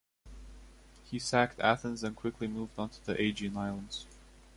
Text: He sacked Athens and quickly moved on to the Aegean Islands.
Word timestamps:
He 1.03 1.19
sacked 1.19 1.59
Athens 1.59 2.03
and 2.03 2.15
quickly 2.15 2.47
moved 2.47 2.79
on 2.79 2.89
to 2.89 3.05
the 3.05 3.21
Aegean 3.21 3.55
Islands. 3.55 4.07